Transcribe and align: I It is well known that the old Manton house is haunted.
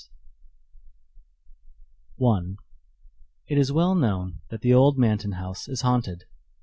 I 2.19 2.39
It 3.47 3.59
is 3.59 3.71
well 3.71 3.93
known 3.93 4.41
that 4.49 4.61
the 4.61 4.73
old 4.73 4.97
Manton 4.97 5.33
house 5.33 5.67
is 5.67 5.81
haunted. 5.81 6.23